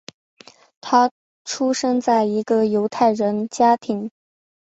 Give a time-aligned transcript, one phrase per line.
[0.81, 1.11] 他
[1.45, 4.09] 出生在一个犹太人家庭。